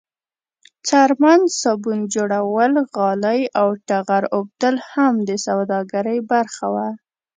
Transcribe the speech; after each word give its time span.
څرمن، 0.87 1.41
صابون 1.59 1.99
جوړول، 2.15 2.73
غالۍ 2.93 3.41
او 3.59 3.67
ټغر 3.87 4.23
اوبدل 4.37 4.75
هم 4.91 5.13
د 5.29 5.29
سوداګرۍ 5.45 6.17
برخه 6.31 6.65
وه. 6.73 6.87